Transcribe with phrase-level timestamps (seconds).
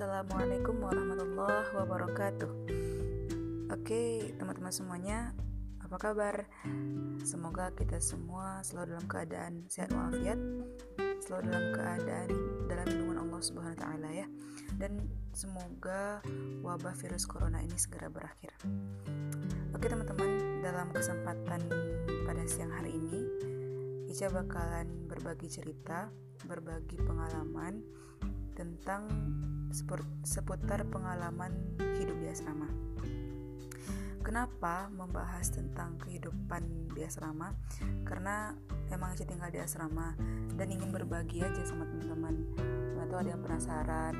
[0.00, 2.52] Assalamualaikum warahmatullahi wabarakatuh.
[3.68, 5.36] Oke, teman-teman semuanya,
[5.76, 6.48] apa kabar?
[7.20, 10.40] Semoga kita semua selalu dalam keadaan sehat walafiat,
[11.20, 12.28] selalu dalam keadaan
[12.64, 14.24] dalam lindungan Allah Subhanahu wa taala ya.
[14.80, 15.04] Dan
[15.36, 16.24] semoga
[16.64, 18.56] wabah virus corona ini segera berakhir.
[19.76, 21.60] Oke, teman-teman, dalam kesempatan
[22.24, 23.20] pada siang hari ini,
[24.08, 26.08] Ica bakalan berbagi cerita,
[26.48, 27.84] berbagi pengalaman
[28.60, 29.08] tentang
[30.20, 31.56] seputar pengalaman
[31.96, 32.68] hidup di asrama.
[34.20, 37.56] Kenapa membahas tentang kehidupan di asrama?
[38.04, 38.52] Karena
[38.92, 40.12] emang saya tinggal di asrama
[40.60, 42.36] dan ingin berbagi aja sama teman-teman.
[43.00, 44.14] Atau ada yang penasaran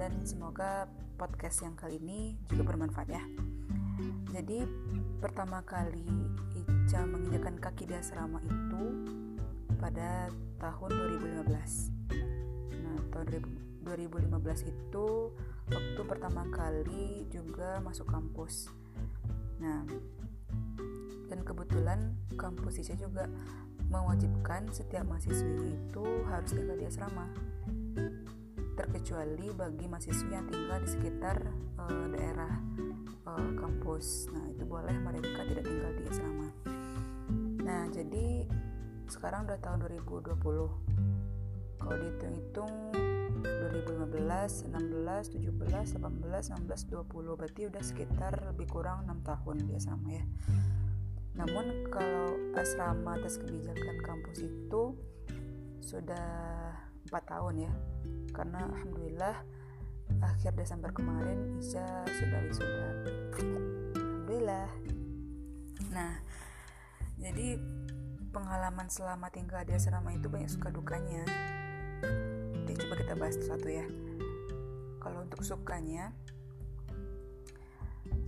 [0.00, 0.88] dan semoga
[1.20, 3.20] podcast yang kali ini juga bermanfaat ya.
[4.32, 4.64] Jadi
[5.20, 6.08] pertama kali
[6.56, 9.12] Ica menginjakan kaki di asrama itu
[9.76, 10.90] pada tahun
[11.44, 11.97] 2015.
[13.08, 13.26] Tahun
[13.84, 15.06] 2015 itu
[15.68, 18.68] waktu pertama kali juga masuk kampus.
[19.58, 19.84] Nah,
[21.28, 23.24] dan kebetulan kampus ICA juga
[23.88, 27.26] mewajibkan setiap mahasiswinya itu harus tinggal di asrama.
[28.76, 31.36] Terkecuali bagi mahasiswa yang tinggal di sekitar
[31.80, 32.52] uh, daerah
[33.26, 34.28] uh, kampus.
[34.32, 36.48] Nah, itu boleh mereka tidak tinggal di asrama.
[37.64, 38.48] Nah, jadi
[39.08, 41.27] sekarang udah tahun 2020.
[41.78, 42.72] Kalau dihitung-hitung
[43.42, 50.10] 2015, 16, 17, 18, 16, 20 berarti udah sekitar lebih kurang 6 tahun di asrama
[50.10, 50.24] ya.
[51.38, 54.98] Namun kalau asrama atas kebijakan kampus itu
[55.78, 56.26] sudah
[57.06, 57.72] 4 tahun ya
[58.34, 59.36] karena Alhamdulillah
[60.18, 62.88] akhir Desember kemarin Isa sudah wisuda.
[63.38, 64.68] Alhamdulillah.
[65.94, 66.18] Nah
[67.22, 67.58] jadi
[68.34, 71.22] pengalaman selama tinggal di asrama itu banyak suka dukanya
[73.08, 73.88] kita bahas satu ya.
[75.00, 76.12] Kalau untuk sukanya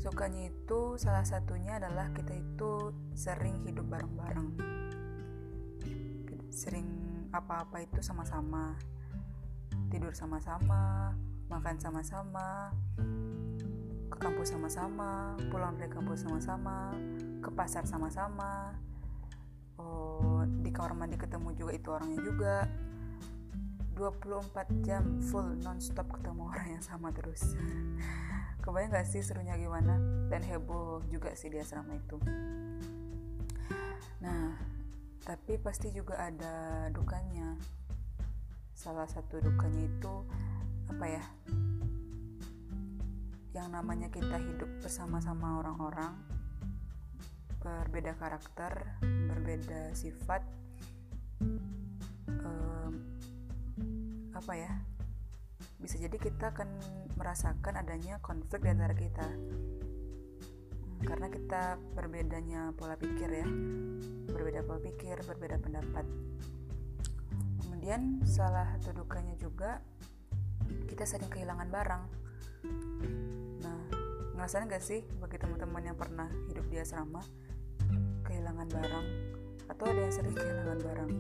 [0.01, 4.57] sukanya itu salah satunya adalah kita itu sering hidup bareng-bareng.
[6.49, 6.89] Sering
[7.29, 8.73] apa-apa itu sama-sama.
[9.93, 11.13] Tidur sama-sama
[11.53, 12.73] makan sama-sama
[14.09, 16.97] ke kampus sama-sama pulang dari kampus sama-sama
[17.45, 18.73] ke pasar sama-sama.
[19.77, 22.65] Oh di kamar mandi ketemu juga itu orangnya juga
[24.01, 27.53] 24 jam full non-stop ketemu orang yang sama terus.
[28.65, 30.01] Kebayang gak sih serunya gimana?
[30.33, 32.17] Dan heboh juga sih di asrama itu.
[34.25, 34.57] Nah
[35.21, 37.61] tapi pasti juga ada dukanya.
[38.73, 40.25] Salah satu dukanya itu
[40.89, 41.25] apa ya
[43.51, 46.15] yang namanya kita hidup bersama-sama orang-orang
[47.61, 48.73] berbeda karakter
[49.03, 50.41] berbeda sifat
[54.41, 54.73] apa ya
[55.77, 56.69] bisa jadi kita akan
[57.21, 59.29] merasakan adanya konflik di antara kita.
[59.29, 63.45] Hmm, karena kita berbedanya pola pikir ya
[64.33, 66.09] berbeda pola pikir berbeda pendapat.
[67.61, 69.85] Kemudian salah satu dukanya juga
[70.89, 72.03] kita sering kehilangan barang.
[73.61, 73.81] Nah
[74.41, 77.21] ngerasain gak sih bagi teman-teman yang pernah hidup di asrama
[78.25, 79.07] kehilangan barang?
[79.69, 81.13] Atau ada yang sering kehilangan barang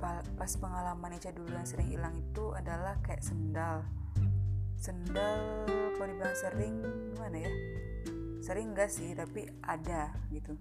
[0.00, 3.84] pas pengalaman Eca dulu yang sering hilang itu adalah kayak sendal.
[4.76, 5.64] Sendal
[5.96, 6.74] kalau dibilang sering
[7.16, 7.52] gimana ya?
[8.44, 10.54] Sering enggak sih tapi ada gitu.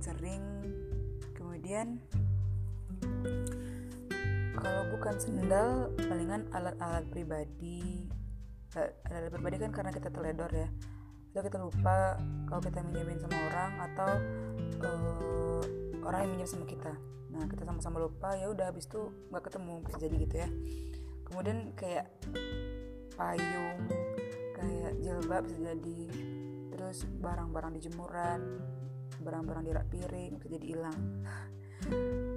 [0.00, 0.42] Sering
[1.36, 2.00] kemudian
[4.56, 8.08] kalau bukan sendal palingan alat-alat pribadi.
[8.72, 10.68] Eh, alat pribadi kan karena kita teledor ya.
[11.32, 12.16] Atau kita lupa
[12.48, 14.10] kalau kita minjemin sama orang atau
[14.84, 15.64] uh,
[16.02, 16.92] orang yang minjem sama kita.
[17.32, 20.48] Nah kita sama-sama lupa ya udah habis itu nggak ketemu bisa jadi gitu ya.
[21.26, 22.06] Kemudian kayak
[23.16, 23.78] payung
[24.58, 26.00] kayak jilbab bisa jadi.
[26.72, 28.40] Terus barang-barang di jemuran
[29.22, 30.98] barang-barang di rak piring bisa jadi hilang.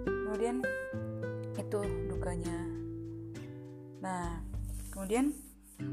[0.06, 0.62] Kemudian
[1.56, 1.80] itu
[2.12, 2.60] dukanya.
[4.00, 4.44] Nah
[4.94, 5.34] kemudian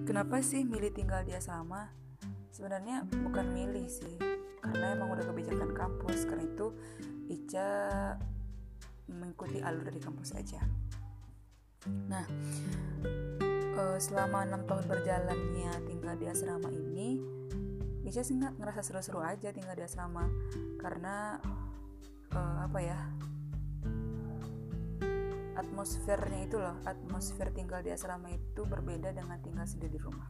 [0.04, 1.90] kenapa sih milih tinggal di asrama?
[2.52, 4.20] Sebenarnya bukan milih sih
[4.62, 6.28] karena emang udah kebijakan kampus.
[6.28, 6.76] Karena itu
[7.32, 7.68] Ica
[9.08, 10.60] mengikuti alur dari kampus aja.
[11.88, 12.28] Nah,
[13.74, 17.16] uh, selama enam tahun berjalannya tinggal di asrama ini,
[18.04, 20.28] Ica sih nggak ngerasa seru-seru aja tinggal di asrama
[20.76, 21.40] karena
[22.36, 23.00] uh, apa ya
[25.56, 30.28] atmosfernya itu loh atmosfer tinggal di asrama itu berbeda dengan tinggal sendiri di rumah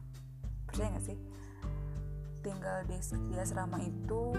[0.67, 1.17] percaya nggak sih
[2.43, 2.99] tinggal di,
[3.31, 4.35] di asrama itu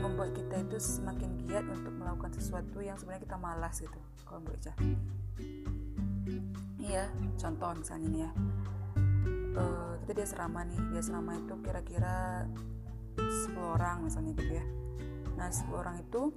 [0.00, 4.60] membuat kita itu semakin giat untuk melakukan sesuatu yang sebenarnya kita malas gitu kalau menurut
[4.60, 4.74] Ica
[6.86, 8.30] ini ya contoh misalnya nih ya.
[9.56, 12.46] Uh, kita di asrama nih di asrama itu kira-kira
[13.18, 14.64] 10 orang misalnya gitu ya.
[15.34, 16.30] Nah 10 orang itu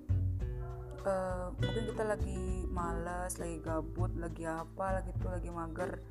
[1.06, 6.02] uh, mungkin kita lagi males lagi gabut lagi apa lagi itu lagi mager.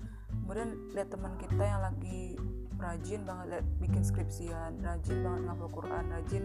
[0.45, 2.39] Kemudian lihat teman kita yang lagi
[2.79, 6.45] rajin banget lihat bikin skripsian rajin banget ngapal Quran rajin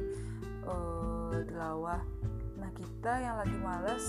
[0.67, 1.99] uh,
[2.59, 4.05] nah kita yang lagi males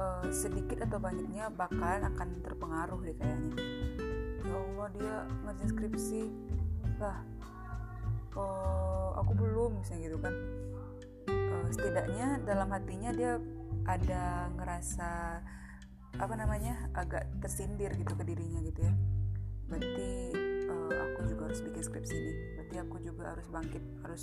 [0.00, 3.54] uh, sedikit atau banyaknya bakalan akan terpengaruh deh kayaknya.
[4.42, 5.14] Ya Allah dia
[5.46, 6.22] ngerjain skripsi.
[6.98, 7.18] Lah
[8.34, 10.34] oh aku belum misalnya gitu kan.
[11.30, 13.38] Uh, setidaknya dalam hatinya dia
[13.86, 15.40] ada ngerasa
[16.18, 18.94] apa namanya agak tersindir gitu ke dirinya gitu ya.
[19.70, 20.10] Berarti
[20.72, 22.32] uh, aku juga harus bikin skripsi ini.
[22.56, 24.22] Berarti aku juga harus bangkit harus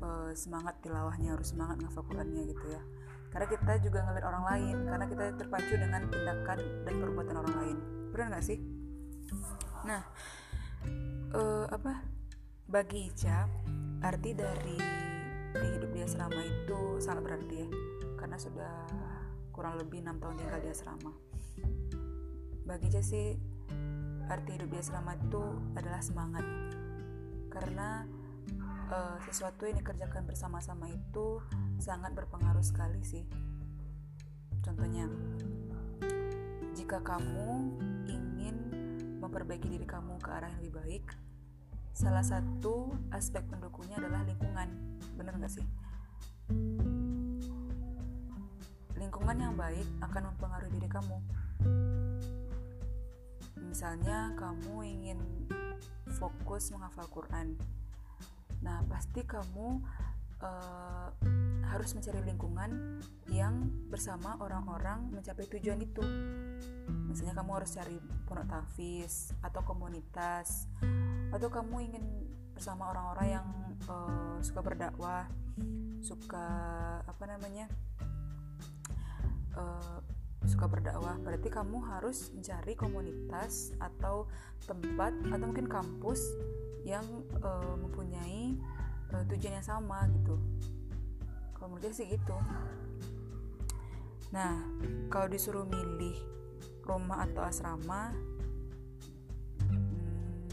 [0.00, 2.82] uh, semangat tilawahnya harus semangat ngafal gitu ya.
[3.30, 7.76] Karena kita juga ngeliat orang lain karena kita terpacu dengan tindakan dan perbuatan orang lain.
[8.10, 8.58] Benar nggak sih?
[9.86, 10.02] Nah
[11.34, 12.02] uh, apa?
[12.70, 13.50] Bagi Ica
[14.00, 14.78] arti dari
[15.50, 17.68] di hidup di asrama itu sangat berarti ya.
[18.18, 18.74] Karena sudah
[19.50, 21.12] kurang lebih enam tahun tinggal di asrama.
[22.66, 23.49] Bagi Ica sih
[24.30, 25.42] arti hidup di asrama itu
[25.74, 26.46] adalah semangat
[27.50, 28.06] karena
[28.94, 31.42] uh, sesuatu yang dikerjakan bersama-sama itu
[31.82, 33.26] sangat berpengaruh sekali sih.
[34.62, 35.10] Contohnya,
[36.78, 37.74] jika kamu
[38.06, 38.56] ingin
[39.18, 41.04] memperbaiki diri kamu ke arah yang lebih baik,
[41.90, 44.68] salah satu aspek pendukungnya adalah lingkungan.
[45.18, 45.66] Bener gak sih?
[48.94, 51.18] Lingkungan yang baik akan mempengaruhi diri kamu.
[53.70, 55.18] Misalnya, kamu ingin
[56.18, 57.54] fokus menghafal Quran.
[58.66, 59.78] Nah, pasti kamu
[60.42, 61.08] uh,
[61.70, 62.98] harus mencari lingkungan
[63.30, 66.02] yang bersama orang-orang mencapai tujuan itu.
[67.06, 67.96] Misalnya kamu harus cari
[68.26, 70.66] pondok tafis atau komunitas
[71.30, 72.04] atau kamu ingin
[72.54, 73.46] bersama orang-orang yang
[73.86, 75.30] uh, suka berdakwah,
[76.02, 76.46] suka
[77.06, 77.70] apa namanya?
[79.54, 80.02] Uh,
[80.60, 84.28] suka berdakwah berarti kamu harus mencari komunitas atau
[84.68, 86.20] tempat atau mungkin kampus
[86.84, 87.00] yang
[87.40, 88.60] uh, mempunyai
[89.08, 90.36] uh, tujuan yang sama gitu.
[91.56, 92.36] Kalau menurut sih gitu.
[94.36, 94.60] Nah
[95.08, 96.20] kalau disuruh milih
[96.84, 98.12] rumah atau asrama
[99.64, 100.44] hmm,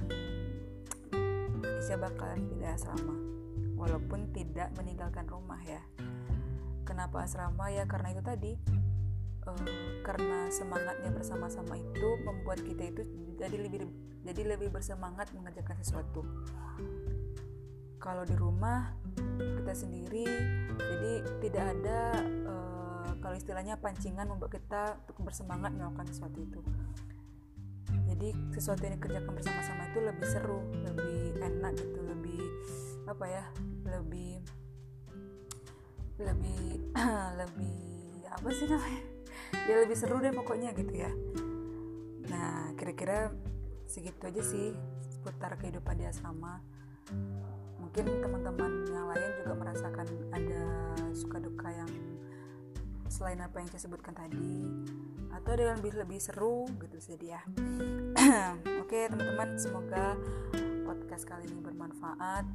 [1.84, 3.12] bisa bakalan pilih asrama
[3.76, 5.84] walaupun tidak meninggalkan rumah ya.
[6.88, 7.68] Kenapa asrama?
[7.76, 8.56] Ya karena itu tadi
[10.04, 13.02] karena semangatnya bersama-sama itu membuat kita itu
[13.36, 13.88] jadi lebih
[14.24, 16.24] jadi lebih bersemangat mengerjakan sesuatu.
[18.00, 18.96] Kalau di rumah
[19.38, 20.28] kita sendiri
[20.80, 21.14] jadi
[21.44, 22.00] tidak ada
[22.48, 26.62] uh, kalau istilahnya pancingan membuat kita untuk bersemangat melakukan sesuatu itu.
[28.08, 32.42] Jadi sesuatu yang dikerjakan bersama-sama itu lebih seru lebih enak gitu lebih
[33.08, 33.44] apa ya
[33.88, 34.44] lebih
[36.20, 36.64] lebih
[37.40, 37.78] lebih
[38.32, 39.17] apa sih namanya
[39.68, 41.12] ya lebih seru deh pokoknya gitu ya.
[42.32, 43.32] Nah kira-kira
[43.88, 44.76] segitu aja sih
[45.12, 46.60] seputar kehidupan di asrama.
[47.80, 50.64] Mungkin teman-teman yang lain juga merasakan ada
[51.16, 51.92] suka duka yang
[53.08, 54.68] selain apa yang saya sebutkan tadi
[55.32, 57.42] atau ada yang lebih lebih seru gitu jadi ya.
[58.84, 60.20] Oke teman-teman semoga
[60.84, 62.46] podcast kali ini bermanfaat.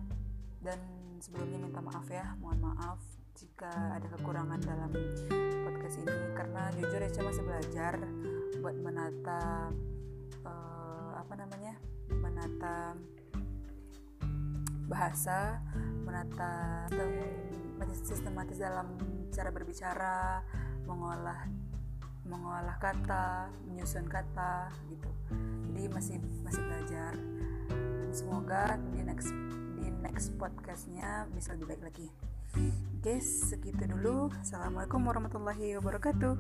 [0.63, 0.79] Dan
[1.19, 2.99] sebelumnya minta maaf ya mohon maaf
[3.39, 4.91] jika ada kekurangan dalam
[6.83, 7.95] jujur ya saya masih belajar
[8.59, 9.71] buat menata
[10.43, 11.79] uh, apa namanya
[12.11, 12.99] menata
[14.91, 15.63] bahasa,
[16.03, 16.91] menata
[18.03, 18.99] sistematis dalam
[19.31, 20.43] cara berbicara,
[20.85, 21.47] mengolah
[22.23, 25.11] mengolah kata, menyusun kata gitu.
[25.71, 27.13] Jadi masih masih belajar.
[28.13, 29.31] Semoga di next
[29.79, 32.92] di next podcastnya bisa lebih baik lagi.
[33.03, 34.31] Oke, segitu dulu.
[34.31, 36.39] Assalamualaikum warahmatullahi wabarakatuh.